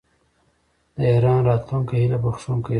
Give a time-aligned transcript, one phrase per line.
[0.95, 2.69] د ایران راتلونکی هیله بښونکی دی.